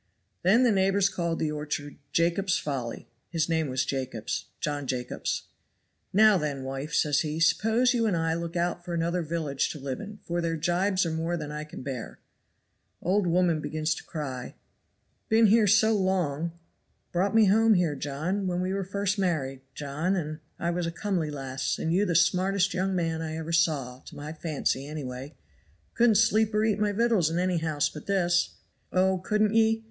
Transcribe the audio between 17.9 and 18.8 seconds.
John when we